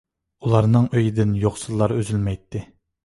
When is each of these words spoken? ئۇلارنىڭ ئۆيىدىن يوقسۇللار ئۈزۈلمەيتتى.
ئۇلارنىڭ 0.45 0.87
ئۆيىدىن 0.99 1.35
يوقسۇللار 1.43 1.95
ئۈزۈلمەيتتى. 1.99 2.65